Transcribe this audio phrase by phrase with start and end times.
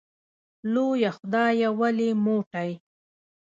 [0.73, 2.71] لویه خدایه ولې موټی